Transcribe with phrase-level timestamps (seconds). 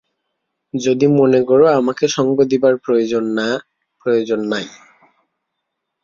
[0.73, 3.47] যদি মনে কর আমাকে সঙ্গ দিবার প্রয়োজন–না,
[4.01, 4.65] প্রয়োজন নাই।